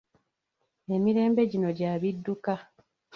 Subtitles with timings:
[0.95, 2.53] Emirembe gino gya bidduka.